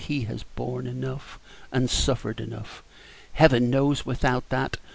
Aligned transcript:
He 0.03 0.21
has 0.21 0.41
borne 0.41 0.87
enough, 0.87 1.37
and 1.71 1.87
suffered 1.87 2.39
enough, 2.39 2.81
Heaven 3.33 3.69
knows, 3.69 4.03
without 4.03 4.49
that. 4.49 4.77